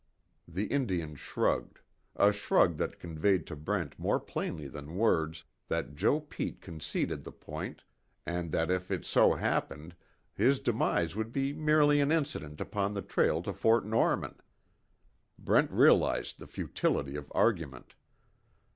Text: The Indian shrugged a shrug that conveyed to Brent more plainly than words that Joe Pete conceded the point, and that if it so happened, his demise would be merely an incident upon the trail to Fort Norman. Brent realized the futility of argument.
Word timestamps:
The 0.47 0.65
Indian 0.65 1.13
shrugged 1.13 1.79
a 2.15 2.31
shrug 2.31 2.77
that 2.77 2.97
conveyed 2.97 3.45
to 3.45 3.55
Brent 3.55 3.99
more 3.99 4.19
plainly 4.19 4.67
than 4.67 4.95
words 4.97 5.43
that 5.67 5.93
Joe 5.93 6.19
Pete 6.19 6.59
conceded 6.59 7.23
the 7.23 7.31
point, 7.31 7.83
and 8.25 8.51
that 8.51 8.71
if 8.71 8.89
it 8.89 9.05
so 9.05 9.33
happened, 9.35 9.95
his 10.33 10.59
demise 10.59 11.15
would 11.15 11.31
be 11.31 11.53
merely 11.53 12.01
an 12.01 12.11
incident 12.11 12.59
upon 12.59 12.95
the 12.95 13.03
trail 13.03 13.43
to 13.43 13.53
Fort 13.53 13.85
Norman. 13.85 14.39
Brent 15.37 15.69
realized 15.69 16.39
the 16.39 16.47
futility 16.47 17.15
of 17.15 17.31
argument. 17.35 17.93